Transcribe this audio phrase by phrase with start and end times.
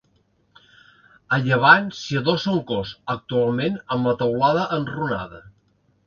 [1.35, 5.43] A llevant s'hi adossa un cos, actualment amb la teulada enrunada.